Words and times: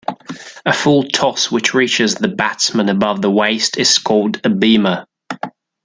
A 0.65 0.73
full 0.73 1.03
toss 1.03 1.51
which 1.51 1.75
reaches 1.75 2.15
the 2.15 2.27
batsman 2.27 2.89
above 2.89 3.21
the 3.21 3.29
waist 3.29 3.77
is 3.77 3.99
called 3.99 4.41
a 4.43 4.49
beamer. 4.49 5.05